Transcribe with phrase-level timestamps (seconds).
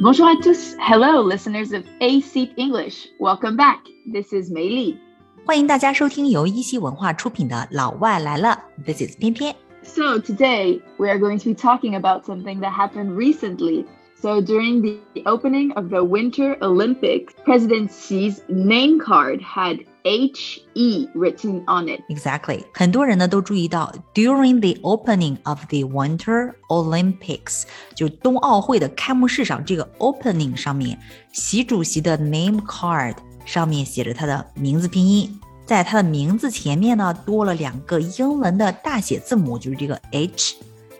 [0.00, 0.76] Bonjour à tous.
[0.78, 3.08] Hello, listeners of AC English.
[3.18, 3.80] Welcome back.
[4.06, 4.96] This is Mei Li.
[5.44, 9.56] 欢迎大家收听由一席文化出品的《老外来了》，This is 翩翩。
[9.82, 13.86] So today we are going to be talking about something that happened recently
[14.21, 21.61] So during the opening of the Winter Olympics, President Xi's name card had HE written
[21.67, 21.99] on it.
[22.07, 27.63] Exactly，很多人呢都注意到，during the opening of the Winter Olympics，
[27.95, 30.97] 就冬奥会的开幕式上，这个 opening 上面，
[31.33, 40.55] 习主席的 name card 上面写着他的名字拼音，在他的名字前面呢多了两个英文的大写字母，就是这个 H，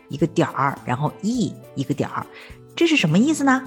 [0.09, 2.25] 一个点儿，然后 E 一个点儿，
[2.77, 3.63] 这是什么意思呢？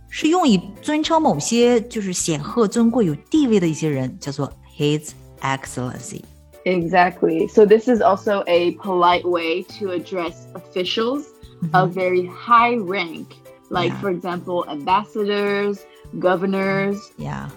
[0.09, 5.11] 是用以尊称某些就是显赫尊贵有地位的一些人，叫做 His
[5.41, 6.23] Excellency。
[6.65, 7.49] Exactly.
[7.49, 11.27] So this is also a polite way to address officials
[11.73, 13.27] of very high rank,
[13.71, 14.01] like Yeah.
[14.01, 15.79] for example, ambassadors,
[16.19, 16.99] governors.
[17.17, 17.49] Yeah，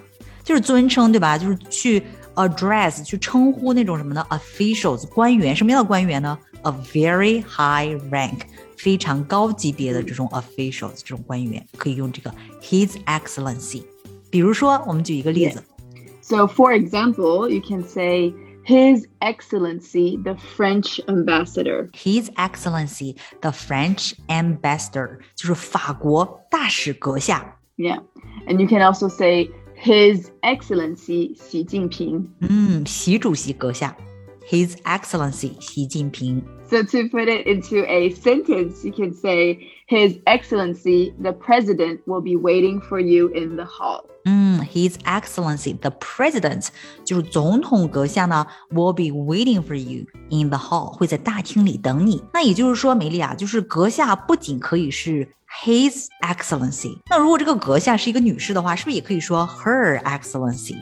[0.44, 1.38] 就是尊称，对吧？
[1.38, 2.04] 就是去
[2.36, 4.26] address 去称呼那种什么呢？
[4.30, 6.38] officials 官员，什么样的官员呢？
[6.64, 8.42] A very high rank，
[8.78, 12.32] 非常高级别的这种 officials 这种官员，可以用这个
[12.62, 13.84] His Excellency。
[14.30, 15.62] 比如说，我们举一个例子
[16.22, 18.32] So for example, you can say
[18.66, 21.90] His Excellency the French ambassador.
[21.94, 27.58] His Excellency the French Ambassador，就是法国大使阁下。
[27.78, 28.00] Yeah.
[28.48, 32.28] And you can also say His Excellency Xi Jinping.
[32.42, 33.96] 嗯，习主席阁下，
[34.48, 36.44] His Excellency 习近平。
[36.70, 39.58] So to put it into a sentence, you can say
[39.88, 44.06] His Excellency the President will be waiting for you in the hall.
[44.26, 44.45] 嗯
[44.76, 46.68] ，His Excellency the President
[47.06, 52.24] 就是总统阁下呢，will be waiting for you in the hall，会在大厅里等你。
[52.34, 55.28] 那也就是说，梅丽啊，就是阁下不仅可以是
[55.64, 60.78] His Excellency，那如果这个阁下是一个女士的话，是不是也可以说 Her Excellency？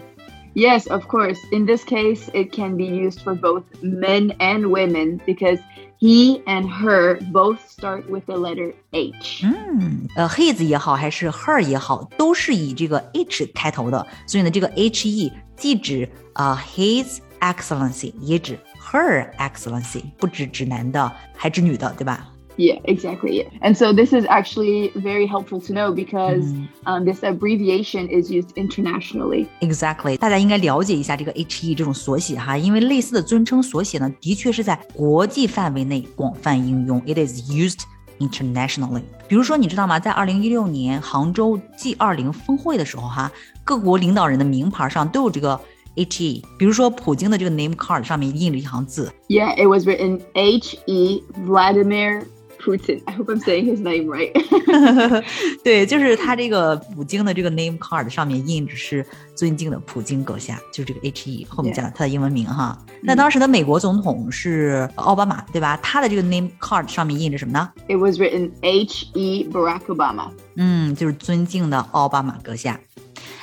[0.56, 1.38] Yes, of course.
[1.52, 5.60] In this case, it can be used for both men and women because
[6.00, 9.44] he and her both start with the letter H.
[9.44, 18.58] 嗯，呃，his 也好，还是 her 也好，都是以这个 h 开头的，所以呢，这个 he 既指啊、His Excellency，也指
[18.92, 22.30] Her Excellency，不只指男的，还指女的，对吧？
[22.58, 23.42] Yeah, exactly.
[23.42, 23.48] Yeah.
[23.62, 26.68] And so this is actually very helpful to know because Mhm.
[26.86, 29.48] um, this abbreviation is used internationally.
[29.62, 37.02] Exactly，大家应该了解一下这个 HE 这种缩写哈，因为类似的尊称缩写呢，的确是在国际范围内广泛应用。
[37.06, 37.80] It is used
[38.20, 39.04] internationally。
[39.30, 39.98] 比如说，你知道吗？
[39.98, 43.32] 在二零一六年杭州 G 二零峰会的时候哈，
[43.64, 45.58] 各国领导人的名牌上都有这个
[45.96, 46.44] HE。
[46.58, 52.24] 比如说，普京的这个 name card 上面印了一行字 Yeah, it was written H E Vladimir
[52.64, 53.02] Putin.
[53.06, 54.34] I hope I'm saying his name right.
[55.64, 62.78] 对，就是他这个普京的这个 name card 上面印着是尊敬的普京阁下，就是这个 H E 后面加他的英文名哈。
[63.02, 65.80] 那当时的美国总统是奥巴马，对吧？
[65.82, 67.72] 他的这个 name card 上面印着什么呢？
[67.88, 70.30] It was written H E Barack Obama.
[70.56, 72.78] 嗯，就是尊敬的奥巴马阁下。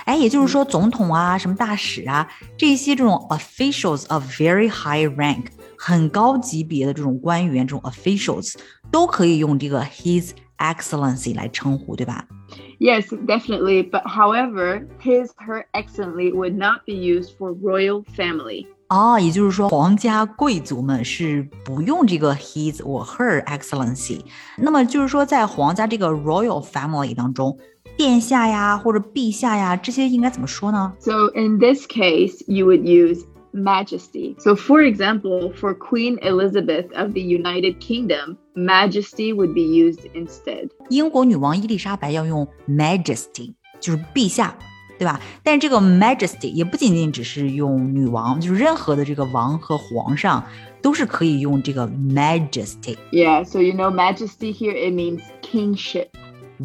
[0.05, 5.47] 哎，也就是说，总统啊，什么大使啊，这些这种 officials of very high rank，
[5.77, 8.55] 很高级别的这种官员，这种 officials
[8.91, 12.27] 都可以用这个 His Excellency 来称呼，对吧？
[12.79, 13.91] Yes, definitely.
[13.91, 18.67] But however, His Her Excellency would not be used for royal family.
[18.89, 24.21] 哦，也就是说，皇家贵族们是不用这个 His or Her Excellency。
[24.57, 27.59] 那么就是说，在皇家这个 royal family 当中。
[27.97, 30.93] 殿下呀，或者陛下呀，这些应该怎么说呢？
[31.01, 34.35] So in this case, you would use Majesty.
[34.39, 40.69] So, for example, for Queen Elizabeth of the United Kingdom, Majesty would be used instead.
[40.91, 44.55] 英国女王伊丽莎白要用 Majesty，就是陛下，
[44.99, 45.19] 对吧？
[45.43, 50.45] 但是这个 Majesty 也不仅仅只是用女王，就是任何的这个王和皇上
[50.83, 56.09] 都是可以用这个 Majesty。Yeah, so you know Majesty here it means kingship.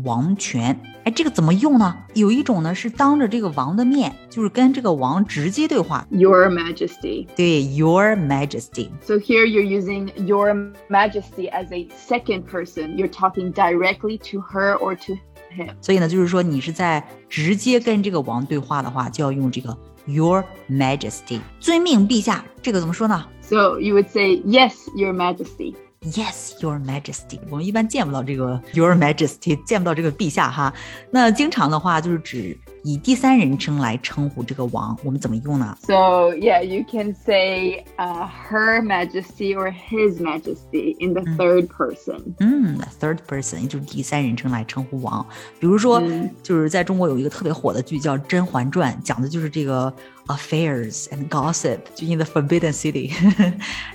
[0.04, 1.96] 王权，哎，这个怎么用呢？
[2.14, 6.06] 有一种呢是当着这个王的面，就是跟这个王直接对话。
[6.10, 7.26] Your Majesty。
[7.34, 8.88] 对，Your Majesty。
[9.02, 10.54] So here you're using Your
[10.88, 12.96] Majesty as a second person.
[12.96, 15.14] You're talking directly to her or to
[15.54, 15.74] him.
[15.80, 19.76] 所以呢，就是说你是在直接跟这个王对话的话，就要用这个
[20.06, 21.40] Your Majesty。
[21.60, 25.74] 遵命陛下，这个怎么说呢？So you would say Yes, Your Majesty.
[26.12, 27.40] Yes, Your Majesty。
[27.50, 30.72] 我们一般见不到这个 Your Majesty，见不到这个陛下哈。
[31.10, 35.77] 那经常的话就是指以第三人称来称呼这个王，我们怎么用呢？
[35.83, 42.33] So yeah, you can say uh, Her Majesty or His Majesty in the third person.
[42.39, 45.23] 嗯，third person 也就是第三人称来称呼王。
[45.59, 46.01] 比如说，
[46.41, 49.93] 就是在中国有一个特别火的剧叫《甄嬛传》，讲的就是这个
[50.25, 53.11] affairs and gossip 就 in the Forbidden City。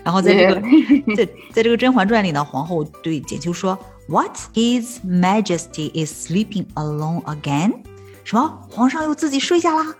[0.04, 0.60] 然后在这个
[1.16, 3.76] 在在这个《甄嬛传》里呢，皇后对简秋说：“
[4.06, 4.36] What?
[4.54, 7.72] His Majesty is sleeping alone again?”
[8.24, 8.60] 什么？
[8.70, 9.94] 皇上又自己睡下啦？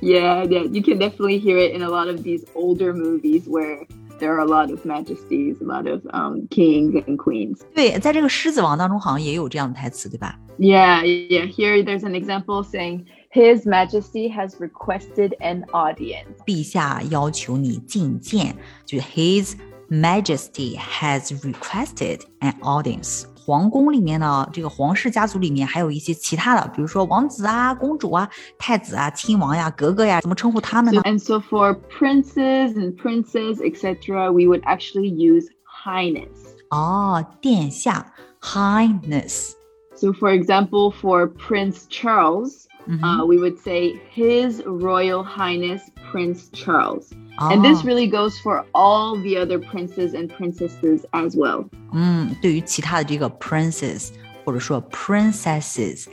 [0.00, 3.86] Yeah, yeah, you can definitely hear it in a lot of these older movies where
[4.20, 7.60] there are a lot of majesties, a lot of um kings and queens.
[7.74, 10.38] 对，在这个《狮子王》当中好像也有这样的台词，对吧？
[10.58, 11.46] Yeah, yeah.
[11.46, 13.06] Here there's an example saying.
[13.30, 16.26] His Majesty has requested an audience.
[16.46, 18.54] 陛下要求你觐见，
[18.86, 19.54] 就 His
[19.90, 23.24] Majesty has requested an audience。
[23.38, 28.28] 皇宫里面呢，这个皇室家族里面还有一些其他的，比如说王子啊、公主啊、
[28.58, 31.02] 太子啊、亲王呀、格格呀，怎么称呼他们呢？
[31.02, 36.28] And so for princes and princess, etc., we would actually use highness.
[36.70, 38.06] 哦，殿下，
[38.40, 39.52] highness.
[39.94, 42.66] So for example, for Prince Charles.
[42.86, 43.02] Mm-hmm.
[43.02, 45.80] Uh, we would say His Royal Highness
[46.10, 47.10] Prince Charles.
[47.38, 47.50] Oh.
[47.50, 51.64] And this really goes for all the other princes and princesses as well.
[51.92, 54.10] 嗯，对于其他的这个 princes
[54.44, 56.06] 或者说 princesses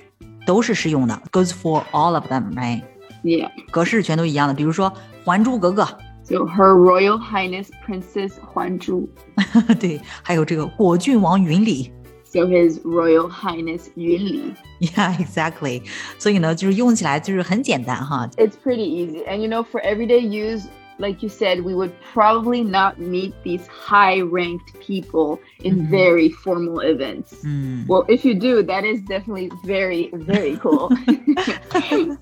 [0.45, 2.81] 都是适用的，goes for all of them, right?
[3.23, 3.51] Yeah.
[3.69, 4.89] 格式全都一样的，比如说《
[5.23, 5.83] 还珠格格》。
[6.23, 9.09] So Her Royal Highness Princess 还珠。
[9.79, 11.91] 对，还有这个果郡王云里。
[12.35, 14.53] So His Royal Highness 云里。
[14.79, 15.83] Yeah, exactly.
[16.17, 18.29] 所以呢，就是用起来就是很简单哈。
[18.37, 20.63] It's pretty easy, and you know, for everyday use.
[20.97, 25.89] Like you said, we would probably not meet these high ranked people in mm -hmm.
[25.89, 27.43] very formal events.
[27.43, 27.87] Mm.
[27.87, 30.95] Well, if you do, that is definitely very, very cool.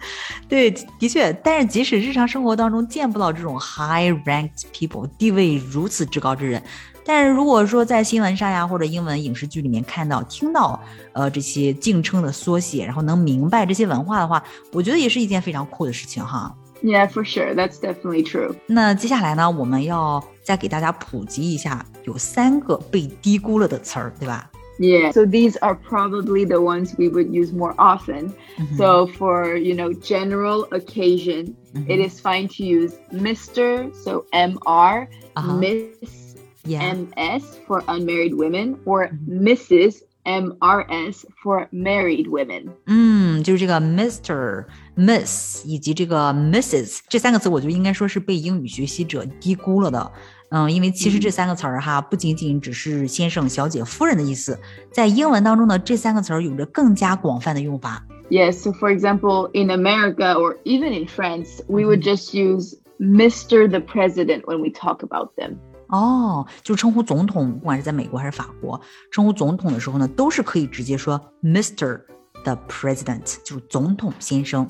[0.47, 6.63] 对，的确，但是即使日常生活当中见不到这种 high ranked people，地位如此之高之人，
[7.04, 10.80] 但是如果说在新闻上呀，或者英文影视剧里面看到、听到，
[11.12, 14.42] 呃，这些敬称的缩写，然后能明白这些文化的话，
[14.72, 16.54] 我觉得也是一件非常酷的事情哈。
[16.82, 18.54] Yeah, for sure, that's definitely true.
[18.66, 28.32] 那接下来呢，我们要再给大家普及一下，有三个被低估了的词儿，对吧？Yeah, so these are probably the ones we would use more often.
[28.58, 28.76] Mm-hmm.
[28.76, 31.88] So for, you know, general occasion, mm-hmm.
[31.88, 33.94] it is fine to use Mr.
[33.94, 35.06] So MR,
[35.36, 35.56] uh-huh.
[35.58, 36.23] Miss
[36.65, 36.93] yeah.
[36.93, 40.01] MS for unmarried women or Mrs.
[40.25, 42.69] MRS for married women。
[42.85, 50.11] 嗯，就是这个 Mr、Miss 以及这个 Mrs 这三个词，我觉得应该说是被英语学习者低估了的。
[50.51, 54.59] 嗯，因为其实这三个词儿哈，不仅仅只是先生、小姐、夫人的意思，
[54.91, 58.05] 在英文当中呢，这三个词儿有着更加广泛的用法。
[58.29, 63.67] Yes, so for example, in America or even in France, we would just use Mr.
[63.67, 65.57] the President when we talk about them.
[65.94, 68.80] 哦，就称呼总统，不管是在美国还是法国，
[69.12, 72.00] 称呼总统的时候呢，都是可以直接说 Mr.
[72.42, 74.68] the President，就是总统先生。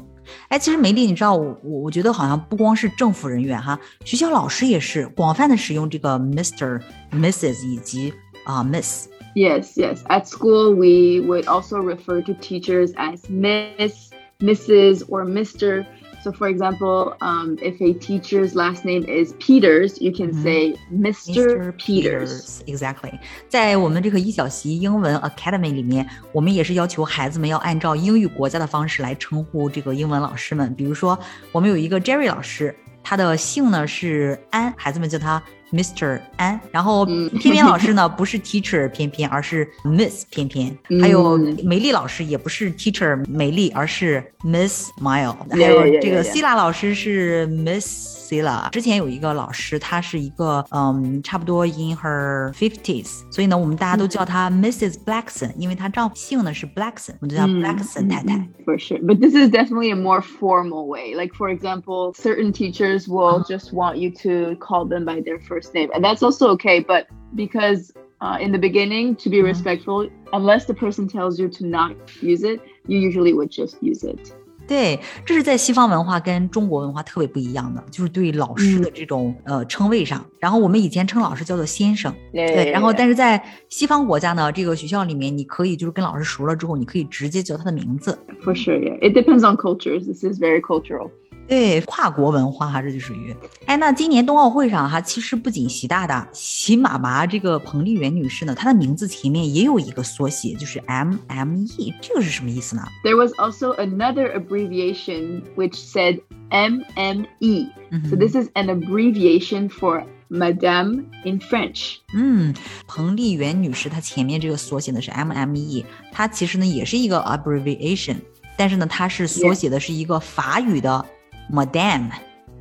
[0.49, 8.12] 哎，其实梅丽，你知道我我我觉得好像不光是政府人员哈，学校老师也是广泛的使用这个 Mr、Mrs 以及
[8.45, 9.09] 啊、Miss。
[9.35, 10.02] Yes, yes.
[10.04, 15.85] At school, we would also refer to teachers as Miss, Mrs., or Mr.
[16.24, 20.44] So, for example, um, if a teacher's last name is Peters, you can Mhm.
[20.44, 21.72] say Mr.
[21.77, 22.60] Peters.
[22.65, 30.75] Exactly，在我们这个一小习英文 Academy 里面，我们也是要求孩子们要按照英语国家的方式来称呼这个英文老师们。
[30.75, 31.18] 比如说，
[31.53, 40.76] 我们有一个 Jerry 老师， 他的姓呢是安孩子们叫他 mr 安然后偏偏老师呢不是 teacher 偏偏而是 miss 偏偏。
[41.02, 48.70] 还有梅丽老师也不是 teacher 美丽而是 miss smile 还有这个希腊老师是 miss Sila。
[48.72, 54.96] 之前有一个老师，她是一个嗯，差不多 in her fifties，所以呢，我们大家都叫她 Mrs.
[55.06, 58.36] Blackson，因为她丈夫姓呢是 Blackson，我们就叫 Mm, Blackson 太太。
[58.38, 59.00] mm, For sure.
[59.01, 61.15] But this is definitely a more formal way.
[61.15, 63.46] Like, for example, certain teachers will Uh-huh.
[63.48, 65.89] just want you to call them by their first name.
[65.94, 66.79] And that's also okay.
[66.82, 67.91] But because
[68.22, 69.46] uh, in the beginning, to be Mhm.
[69.46, 74.03] respectful, unless the person tells you to not use it, you usually would just use
[74.03, 74.34] it.
[74.66, 80.25] 对，这是在西方文化跟中国文化特别不一样的，就是对老师的这种、呃称谓上。
[80.38, 88.18] 然后我们以前称老师叫做先生对，然后但是在西方国家呢，这个学校里面你可以就是跟老师熟了之后，你可以直接叫他的名字。
[88.42, 88.99] For sure, yeah.
[89.00, 90.04] It depends on cultures.
[90.06, 91.11] This is very cultural.
[91.47, 93.35] 对，跨国文化哈，这就属于。
[93.67, 106.21] 哎，那今年冬奥会上哈，其实不仅习大大、习妈妈这个彭丽媛女士呢，她的名字前面也有一个缩写，就是 MME，这个是什么意思呢？There was also another abbreviation which said
[106.51, 107.69] MME.
[107.91, 111.97] 嗯哼 So this is an abbreviation for Madame in French.
[112.15, 112.55] 嗯，
[112.87, 118.17] 彭丽媛女士她前面这个缩写呢是 MME，它其实呢也是一个 abbreviation，
[118.57, 121.05] 但是呢它是缩写的是一个法语的
[121.51, 122.10] Madame，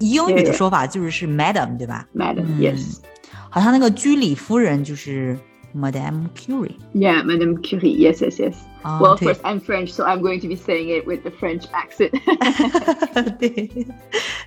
[0.00, 0.56] 英语的 Yeah.
[0.56, 2.06] 说法就是是 Madam，对吧？
[2.14, 2.60] Madam, Mm.
[2.60, 2.98] yes.
[3.50, 5.38] 好像那个居里夫人就是
[5.74, 6.76] Madame Curie。
[6.94, 7.96] Yeah, Madame Curie.
[7.96, 8.54] Yes, yes, yes.
[8.82, 11.22] 啊 well, of 对 course, I'm French, so I'm going to be saying it with
[11.22, 12.12] the French accent.
[13.38, 13.86] 对，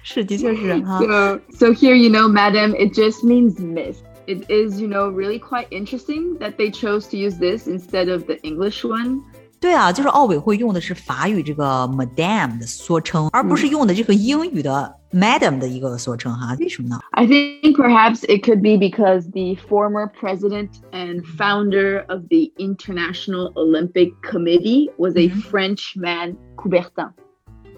[0.03, 0.99] 是的确是哈。
[0.99, 3.97] so, so here, you know, Madame, it just means Miss.
[4.27, 8.25] It is, you know, really quite interesting that they chose to use this instead of
[8.25, 9.21] the English one.
[9.66, 16.54] 对啊，就是奥委会用的是法语这个 Madame 的缩称，而不是用的这个英语的 Madam 的一个缩称哈。
[16.60, 24.12] 为什么呢？I think perhaps it could be because the former president and founder of the International Olympic
[24.22, 25.42] Committee was a Mhm.
[25.50, 27.10] French man, Coubertin.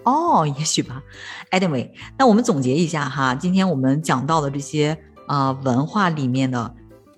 [0.03, 1.01] 哦，也许吧。
[1.49, 6.71] Anyway，那我们总结一下哈，今天我们讲到的这些啊、呃文化里面的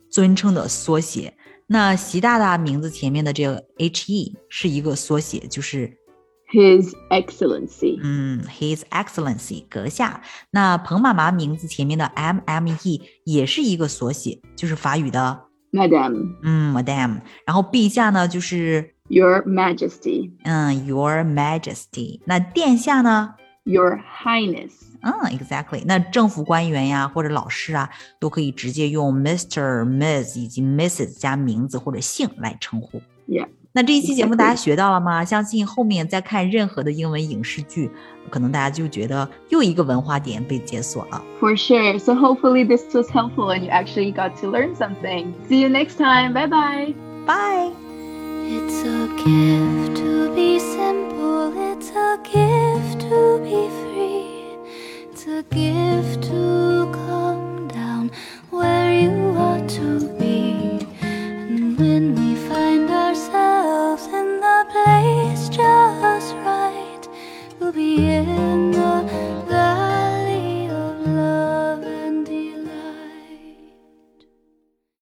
[0.10, 1.34] 尊称的缩写。
[1.74, 5.98] 那习大大名字前面的这个 HE 是一个缩写，就是
[6.52, 7.98] His Excellency.
[8.04, 10.22] 嗯，His Excellency 阁下。
[10.50, 17.22] 那彭妈妈名字前面的 MME 也是一个缩写，就是法语的 Madame, 嗯 Madam。
[17.46, 22.20] 然后陛下呢就是 Your Majesty, 嗯 Your Majesty。
[22.26, 23.36] 那殿下呢？
[23.65, 24.73] Your Highness.
[25.03, 25.83] 嗯，exactly。
[25.85, 33.01] 那政府官员呀，或者老师啊，都可以直接用 Mr、Miss 以及 Mrs 加名字或者姓来称呼。
[33.29, 33.49] Yeah.
[33.73, 34.37] 那这一期节目 Exactly.
[34.37, 35.25] 大家学到了吗？
[35.25, 37.91] 相信后面再看任何的英文影视剧，
[38.31, 41.23] 可能大家就觉得又一个文化点被解锁了。
[41.41, 41.99] For sure.
[41.99, 45.35] So hopefully this was helpful and you actually got to learn something.
[45.49, 46.33] See you next time.
[46.33, 46.95] Bye bye.
[47.27, 47.73] Bye。
[48.49, 53.30] It's a gift to be simple, it's a gift to be